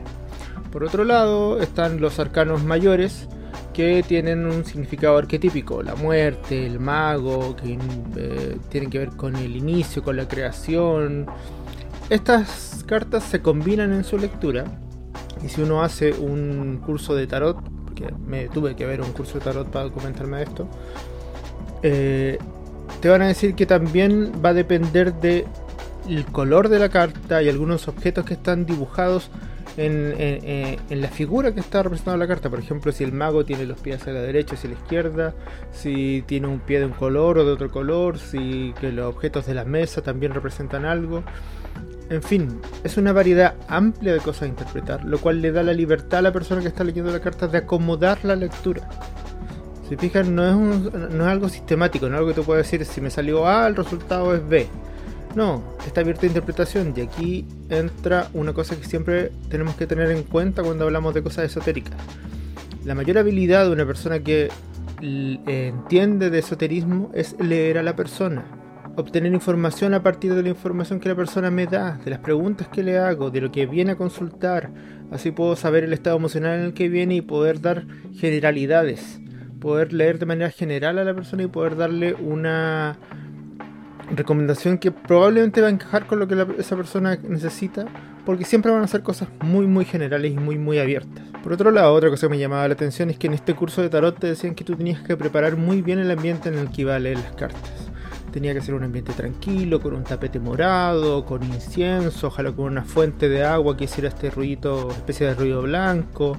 Por 0.71 0.83
otro 0.83 1.03
lado 1.03 1.59
están 1.59 2.01
los 2.01 2.19
arcanos 2.19 2.63
mayores, 2.63 3.27
que 3.73 4.03
tienen 4.07 4.45
un 4.45 4.63
significado 4.63 5.17
arquetípico, 5.17 5.81
la 5.81 5.95
muerte, 5.95 6.65
el 6.65 6.79
mago, 6.79 7.55
que 7.55 7.77
eh, 8.15 8.57
tienen 8.69 8.89
que 8.89 8.99
ver 8.99 9.09
con 9.09 9.35
el 9.35 9.55
inicio, 9.55 10.03
con 10.03 10.15
la 10.15 10.27
creación. 10.27 11.25
Estas 12.09 12.83
cartas 12.87 13.23
se 13.23 13.41
combinan 13.41 13.91
en 13.91 14.03
su 14.03 14.17
lectura 14.17 14.65
y 15.43 15.49
si 15.49 15.61
uno 15.61 15.83
hace 15.83 16.13
un 16.13 16.81
curso 16.85 17.15
de 17.15 17.27
tarot, 17.27 17.57
porque 17.85 18.13
me 18.25 18.47
tuve 18.47 18.75
que 18.75 18.85
ver 18.85 19.01
un 19.01 19.11
curso 19.11 19.39
de 19.39 19.45
tarot 19.45 19.69
para 19.69 19.89
comentarme 19.89 20.41
esto, 20.41 20.67
eh, 21.81 22.37
te 23.01 23.09
van 23.09 23.21
a 23.21 23.27
decir 23.27 23.55
que 23.55 23.65
también 23.65 24.31
va 24.43 24.49
a 24.49 24.53
depender 24.53 25.13
del 25.13 25.45
color 26.31 26.69
de 26.69 26.79
la 26.79 26.89
carta 26.89 27.41
y 27.41 27.49
algunos 27.49 27.87
objetos 27.87 28.25
que 28.25 28.35
están 28.35 28.65
dibujados 28.65 29.29
en, 29.77 31.01
la 31.01 31.07
figura 31.07 31.53
que 31.53 31.59
está 31.59 31.83
representando 31.83 32.17
la 32.17 32.27
carta. 32.27 32.49
Por 32.49 32.59
ejemplo, 32.59 32.91
si 32.91 33.03
el 33.03 33.11
mago 33.11 33.43
tiene 33.43 33.65
los 33.65 33.79
pies 33.79 34.01
hacia 34.01 34.13
la 34.13 34.21
derecha, 34.21 34.55
hacia 34.55 34.69
la 34.69 34.75
izquierda, 34.75 35.33
si 35.71 36.23
tiene 36.27 36.47
un 36.47 36.59
pie 36.59 36.79
de 36.79 36.85
un 36.85 36.93
color 36.93 37.39
o 37.39 37.45
de 37.45 37.51
otro 37.51 37.69
color, 37.71 38.19
si 38.19 38.73
que 38.79 38.91
los 38.91 39.07
objetos 39.07 39.45
de 39.45 39.55
la 39.55 39.65
mesa 39.65 40.01
también 40.01 40.33
representan 40.33 40.85
algo. 40.85 41.23
En 42.09 42.21
fin, 42.21 42.59
es 42.83 42.97
una 42.97 43.13
variedad 43.13 43.55
amplia 43.67 44.13
de 44.13 44.19
cosas 44.19 44.43
a 44.43 44.47
interpretar, 44.47 45.05
lo 45.05 45.19
cual 45.19 45.41
le 45.41 45.51
da 45.51 45.63
la 45.63 45.73
libertad 45.73 46.19
a 46.19 46.23
la 46.23 46.33
persona 46.33 46.61
que 46.61 46.67
está 46.67 46.83
leyendo 46.83 47.11
la 47.11 47.21
carta 47.21 47.47
de 47.47 47.59
acomodar 47.59 48.23
la 48.23 48.35
lectura. 48.35 48.87
Si 49.89 49.97
fijan, 49.97 50.35
no 50.35 50.43
es, 50.43 51.21
algo 51.21 51.49
sistemático, 51.49 52.07
no 52.07 52.15
es 52.15 52.19
algo 52.19 52.29
que 52.29 52.35
tú 52.35 52.43
puedas 52.43 52.65
decir, 52.65 52.85
si 52.85 53.01
me 53.01 53.09
salió 53.09 53.47
A, 53.47 53.67
el 53.67 53.75
resultado 53.75 54.35
es 54.35 54.47
B 54.47 54.67
no, 55.35 55.63
está 55.85 56.01
abierta 56.01 56.25
a 56.25 56.27
interpretación 56.27 56.93
y 56.95 57.01
aquí 57.01 57.45
entra 57.69 58.29
una 58.33 58.53
cosa 58.53 58.75
que 58.75 58.85
siempre 58.85 59.31
tenemos 59.49 59.75
que 59.75 59.87
tener 59.87 60.11
en 60.11 60.23
cuenta 60.23 60.63
cuando 60.63 60.85
hablamos 60.85 61.13
de 61.13 61.23
cosas 61.23 61.45
esotéricas. 61.45 61.95
La 62.85 62.95
mayor 62.95 63.17
habilidad 63.17 63.65
de 63.65 63.71
una 63.71 63.85
persona 63.85 64.19
que 64.19 64.49
entiende 65.01 66.29
de 66.29 66.39
esoterismo 66.39 67.11
es 67.13 67.35
leer 67.39 67.77
a 67.77 67.83
la 67.83 67.95
persona, 67.95 68.45
obtener 68.95 69.33
información 69.33 69.93
a 69.93 70.03
partir 70.03 70.33
de 70.33 70.43
la 70.43 70.49
información 70.49 70.99
que 70.99 71.09
la 71.09 71.15
persona 71.15 71.49
me 71.49 71.65
da, 71.65 71.99
de 72.03 72.11
las 72.11 72.19
preguntas 72.19 72.67
que 72.67 72.83
le 72.83 72.99
hago, 72.99 73.31
de 73.31 73.41
lo 73.41 73.51
que 73.51 73.65
viene 73.65 73.91
a 73.91 73.95
consultar. 73.95 74.69
Así 75.11 75.31
puedo 75.31 75.55
saber 75.55 75.83
el 75.83 75.93
estado 75.93 76.17
emocional 76.17 76.59
en 76.59 76.65
el 76.65 76.73
que 76.73 76.89
viene 76.89 77.15
y 77.15 77.21
poder 77.21 77.61
dar 77.61 77.85
generalidades, 78.13 79.19
poder 79.59 79.93
leer 79.93 80.19
de 80.19 80.25
manera 80.25 80.51
general 80.51 80.99
a 80.99 81.03
la 81.03 81.13
persona 81.13 81.43
y 81.43 81.47
poder 81.47 81.75
darle 81.75 82.13
una 82.13 82.97
recomendación 84.15 84.77
que 84.77 84.91
probablemente 84.91 85.61
va 85.61 85.67
a 85.67 85.71
encajar 85.71 86.05
con 86.05 86.19
lo 86.19 86.27
que 86.27 86.45
esa 86.59 86.75
persona 86.75 87.17
necesita, 87.27 87.85
porque 88.25 88.45
siempre 88.45 88.71
van 88.71 88.83
a 88.83 88.87
ser 88.87 89.01
cosas 89.01 89.29
muy 89.41 89.65
muy 89.65 89.85
generales 89.85 90.31
y 90.31 90.37
muy 90.37 90.57
muy 90.57 90.79
abiertas. 90.79 91.23
Por 91.41 91.53
otro 91.53 91.71
lado, 91.71 91.93
otra 91.93 92.09
cosa 92.09 92.27
que 92.27 92.31
me 92.31 92.39
llamaba 92.39 92.67
la 92.67 92.73
atención 92.73 93.09
es 93.09 93.17
que 93.17 93.27
en 93.27 93.33
este 93.33 93.53
curso 93.53 93.81
de 93.81 93.89
tarot 93.89 94.17
te 94.17 94.27
decían 94.27 94.55
que 94.55 94.63
tú 94.63 94.75
tenías 94.75 95.01
que 95.01 95.17
preparar 95.17 95.57
muy 95.57 95.81
bien 95.81 95.99
el 95.99 96.11
ambiente 96.11 96.49
en 96.49 96.57
el 96.57 96.69
que 96.69 96.83
iba 96.83 96.95
a 96.95 96.99
leer 96.99 97.17
las 97.17 97.33
cartas. 97.33 97.92
Tenía 98.33 98.51
que 98.55 98.61
ser 98.61 98.73
un 98.73 98.83
ambiente 98.83 99.13
tranquilo, 99.13 99.79
con 99.79 99.93
un 99.93 100.03
tapete 100.03 100.39
morado, 100.39 101.23
con 101.23 101.43
incienso, 101.43 102.27
ojalá 102.27 102.51
con 102.51 102.65
una 102.65 102.83
fuente 102.83 103.29
de 103.29 103.43
agua 103.43 103.77
que 103.77 103.83
hiciera 103.83 104.09
este 104.09 104.31
ruido, 104.31 104.89
especie 104.89 105.27
de 105.27 105.35
ruido 105.35 105.61
blanco, 105.61 106.35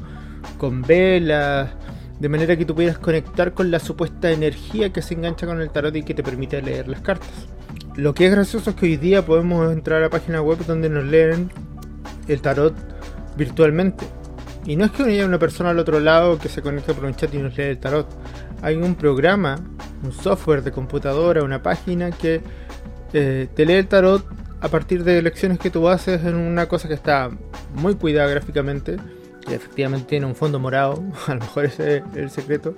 con 0.58 0.82
velas, 0.82 1.70
de 2.18 2.28
manera 2.28 2.56
que 2.56 2.64
tú 2.64 2.74
pudieras 2.74 2.98
conectar 2.98 3.54
con 3.54 3.70
la 3.70 3.78
supuesta 3.78 4.32
energía 4.32 4.92
que 4.92 5.02
se 5.02 5.14
engancha 5.14 5.46
con 5.46 5.60
el 5.60 5.70
tarot 5.70 5.94
y 5.94 6.02
que 6.02 6.14
te 6.14 6.24
permite 6.24 6.60
leer 6.60 6.88
las 6.88 7.00
cartas. 7.00 7.30
Lo 7.94 8.12
que 8.12 8.26
es 8.26 8.32
gracioso 8.32 8.70
es 8.70 8.76
que 8.76 8.86
hoy 8.86 8.96
día 8.96 9.24
podemos 9.24 9.72
entrar 9.72 9.98
a 9.98 10.06
la 10.06 10.10
página 10.10 10.42
web 10.42 10.58
donde 10.66 10.90
nos 10.90 11.04
leen 11.04 11.52
el 12.26 12.40
tarot 12.40 12.74
virtualmente. 13.36 14.04
Y 14.66 14.74
no 14.74 14.86
es 14.86 14.90
que 14.90 15.04
haya 15.04 15.26
una 15.26 15.38
persona 15.38 15.70
al 15.70 15.78
otro 15.78 16.00
lado 16.00 16.38
que 16.38 16.48
se 16.48 16.60
conecte 16.60 16.92
por 16.92 17.04
un 17.04 17.14
chat 17.14 17.32
y 17.32 17.38
nos 17.38 17.56
lee 17.56 17.64
el 17.64 17.78
tarot. 17.78 18.08
Hay 18.62 18.74
un 18.74 18.96
programa, 18.96 19.60
un 20.04 20.12
software 20.12 20.62
de 20.62 20.72
computadora, 20.72 21.42
una 21.42 21.62
página 21.62 22.10
que 22.10 22.40
eh, 23.12 23.48
te 23.54 23.66
lee 23.66 23.74
el 23.74 23.88
tarot 23.88 24.24
a 24.60 24.68
partir 24.68 25.04
de 25.04 25.20
lecciones 25.22 25.58
que 25.58 25.70
tú 25.70 25.88
haces 25.88 26.24
en 26.24 26.36
una 26.36 26.66
cosa 26.66 26.88
que 26.88 26.94
está 26.94 27.30
muy 27.74 27.94
cuidada 27.94 28.28
gráficamente. 28.30 28.96
Y 29.48 29.52
efectivamente 29.52 30.06
tiene 30.08 30.26
un 30.26 30.34
fondo 30.34 30.58
morado, 30.58 31.02
a 31.26 31.34
lo 31.34 31.40
mejor 31.40 31.66
ese 31.66 31.98
es 31.98 32.02
el 32.14 32.30
secreto. 32.30 32.74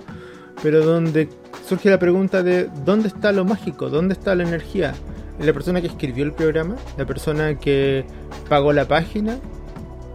Pero 0.61 0.83
donde 0.83 1.29
surge 1.65 1.89
la 1.89 1.99
pregunta 1.99 2.43
de 2.43 2.69
¿dónde 2.83 3.07
está 3.07 3.31
lo 3.31 3.45
mágico? 3.45 3.89
¿Dónde 3.89 4.13
está 4.13 4.35
la 4.35 4.43
energía? 4.43 4.95
¿La 5.39 5.53
persona 5.53 5.81
que 5.81 5.87
escribió 5.87 6.25
el 6.25 6.33
programa? 6.33 6.75
¿La 6.97 7.05
persona 7.05 7.59
que 7.59 8.05
pagó 8.49 8.73
la 8.73 8.87
página? 8.87 9.37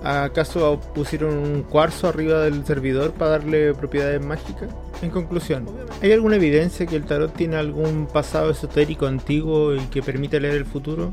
¿Acaso 0.02 0.80
pusieron 0.94 1.38
un 1.38 1.62
cuarzo 1.62 2.08
arriba 2.08 2.40
del 2.40 2.66
servidor 2.66 3.12
para 3.12 3.32
darle 3.32 3.72
propiedades 3.72 4.20
mágicas? 4.24 4.68
En 5.02 5.10
conclusión, 5.10 5.66
¿hay 6.00 6.12
alguna 6.12 6.36
evidencia 6.36 6.86
que 6.86 6.94
el 6.94 7.04
tarot 7.04 7.34
tiene 7.34 7.56
algún 7.56 8.06
pasado 8.06 8.50
esotérico 8.50 9.06
antiguo 9.06 9.74
y 9.74 9.80
que 9.86 10.00
permite 10.00 10.38
leer 10.38 10.54
el 10.54 10.64
futuro? 10.64 11.12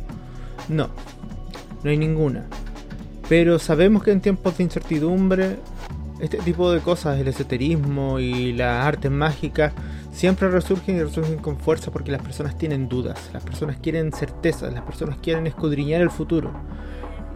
No, 0.67 0.89
no 1.83 1.89
hay 1.89 1.97
ninguna. 1.97 2.45
Pero 3.27 3.57
sabemos 3.57 4.03
que 4.03 4.11
en 4.11 4.21
tiempos 4.21 4.57
de 4.57 4.63
incertidumbre, 4.63 5.57
este 6.19 6.37
tipo 6.37 6.71
de 6.71 6.81
cosas, 6.81 7.19
el 7.19 7.29
esoterismo 7.29 8.19
y 8.19 8.53
las 8.53 8.85
artes 8.85 9.09
mágicas, 9.09 9.73
siempre 10.11 10.49
resurgen 10.49 10.97
y 10.97 11.01
resurgen 11.01 11.37
con 11.39 11.57
fuerza 11.57 11.89
porque 11.89 12.11
las 12.11 12.21
personas 12.21 12.59
tienen 12.59 12.89
dudas, 12.89 13.31
las 13.33 13.41
personas 13.41 13.77
quieren 13.77 14.11
certezas, 14.11 14.71
las 14.71 14.83
personas 14.83 15.17
quieren 15.17 15.47
escudriñar 15.47 16.01
el 16.01 16.11
futuro 16.11 16.51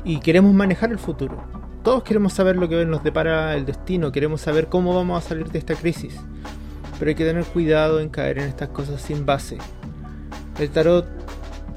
y 0.03 0.19
queremos 0.19 0.53
manejar 0.53 0.91
el 0.91 0.99
futuro. 0.99 1.43
Todos 1.83 2.03
queremos 2.03 2.33
saber 2.33 2.57
lo 2.57 2.69
que 2.69 2.85
nos 2.85 3.03
depara 3.03 3.55
el 3.55 3.65
destino, 3.65 4.11
queremos 4.11 4.41
saber 4.41 4.67
cómo 4.67 4.93
vamos 4.93 5.23
a 5.23 5.27
salir 5.27 5.49
de 5.49 5.59
esta 5.59 5.75
crisis, 5.75 6.19
pero 7.03 7.09
hay 7.09 7.15
que 7.15 7.25
tener 7.25 7.43
cuidado 7.43 7.99
en 7.99 8.07
caer 8.07 8.37
en 8.37 8.45
estas 8.45 8.69
cosas 8.69 9.01
sin 9.01 9.25
base. 9.25 9.57
El 10.57 10.69
tarot 10.69 11.05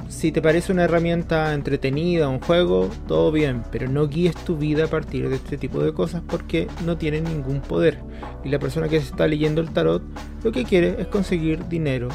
si 0.09 0.31
te 0.31 0.41
parece 0.41 0.71
una 0.71 0.85
herramienta 0.85 1.53
entretenida, 1.53 2.29
un 2.29 2.39
juego, 2.39 2.89
todo 3.09 3.33
bien, 3.33 3.65
pero 3.73 3.89
no 3.89 4.07
guíes 4.07 4.37
tu 4.37 4.57
vida 4.57 4.85
a 4.85 4.87
partir 4.87 5.29
de 5.29 5.35
este 5.35 5.59
tipo 5.59 5.83
de 5.83 5.93
cosas 5.93 6.23
porque 6.25 6.69
no 6.85 6.97
tienen 6.97 7.25
ningún 7.25 7.61
poder. 7.61 7.99
Y 8.45 8.51
la 8.51 8.61
persona 8.61 8.89
que 8.89 8.99
está 8.99 9.27
leyendo 9.27 9.61
el 9.61 9.71
tarot 9.71 10.01
lo 10.45 10.53
que 10.53 10.63
quiere 10.63 10.95
es 11.01 11.09
conseguir 11.09 11.67
dinero 11.67 12.07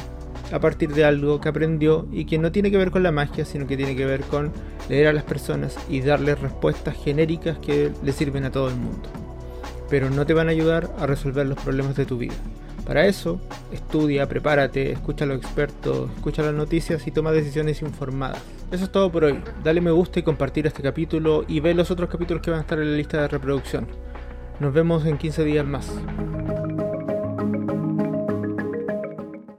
a 0.50 0.58
partir 0.58 0.94
de 0.94 1.04
algo 1.04 1.38
que 1.38 1.50
aprendió 1.50 2.08
y 2.10 2.24
que 2.24 2.38
no 2.38 2.50
tiene 2.50 2.70
que 2.70 2.78
ver 2.78 2.90
con 2.90 3.02
la 3.02 3.12
magia, 3.12 3.44
sino 3.44 3.66
que 3.66 3.76
tiene 3.76 3.94
que 3.94 4.06
ver 4.06 4.22
con 4.22 4.52
leer 4.88 5.08
a 5.08 5.12
las 5.12 5.24
personas 5.24 5.76
y 5.90 6.00
darles 6.00 6.40
respuestas 6.40 6.96
genéricas 6.96 7.58
que 7.58 7.92
le 8.02 8.12
sirven 8.12 8.46
a 8.46 8.50
todo 8.50 8.70
el 8.70 8.76
mundo. 8.76 9.10
Pero 9.90 10.08
no 10.08 10.24
te 10.24 10.32
van 10.32 10.48
a 10.48 10.52
ayudar 10.52 10.90
a 10.98 11.04
resolver 11.04 11.46
los 11.46 11.58
problemas 11.58 11.94
de 11.94 12.06
tu 12.06 12.16
vida. 12.16 12.32
Para 12.86 13.06
eso, 13.06 13.40
estudia, 13.70 14.28
prepárate, 14.28 14.92
escucha 14.92 15.24
a 15.24 15.28
los 15.28 15.38
expertos, 15.38 16.10
escucha 16.16 16.42
las 16.42 16.54
noticias 16.54 17.06
y 17.06 17.10
toma 17.12 17.30
decisiones 17.30 17.80
informadas. 17.80 18.42
Eso 18.72 18.84
es 18.84 18.90
todo 18.90 19.12
por 19.12 19.24
hoy. 19.24 19.38
Dale 19.62 19.80
me 19.80 19.92
gusta 19.92 20.18
y 20.18 20.22
compartir 20.22 20.66
este 20.66 20.82
capítulo 20.82 21.44
y 21.46 21.60
ve 21.60 21.74
los 21.74 21.90
otros 21.90 22.10
capítulos 22.10 22.42
que 22.42 22.50
van 22.50 22.58
a 22.58 22.62
estar 22.62 22.78
en 22.80 22.90
la 22.90 22.96
lista 22.96 23.20
de 23.20 23.28
reproducción. 23.28 23.86
Nos 24.58 24.72
vemos 24.72 25.06
en 25.06 25.16
15 25.16 25.44
días 25.44 25.66
más. 25.66 25.92